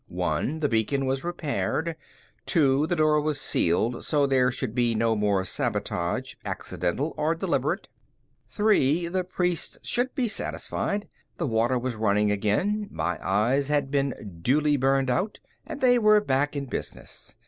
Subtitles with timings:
[0.07, 1.95] One: The beacon was repaired.
[2.47, 7.87] Two: The door was sealed, so there should be no more sabotage, accidental or deliberate.
[8.49, 11.07] Three: The priests should be satisfied.
[11.37, 16.19] The water was running again, my eyes had been duly burned out, and they were
[16.19, 17.35] back in business.